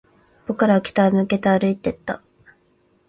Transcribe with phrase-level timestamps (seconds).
[0.47, 2.23] 僕らは北に向けて歩いていった